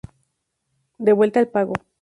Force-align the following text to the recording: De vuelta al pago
De 0.97 1.13
vuelta 1.13 1.41
al 1.41 1.49
pago 1.49 1.73